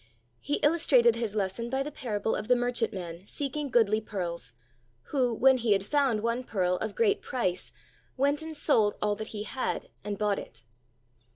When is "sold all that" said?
8.57-9.27